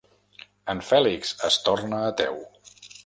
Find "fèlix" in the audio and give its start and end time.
0.87-1.33